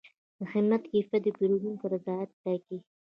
د 0.37 0.39
خدمت 0.51 0.83
کیفیت 0.91 1.21
د 1.23 1.27
پیرودونکي 1.37 1.85
رضایت 1.93 2.29
ټاکي. 2.43 2.77